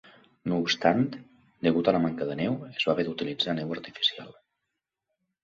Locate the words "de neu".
2.31-2.57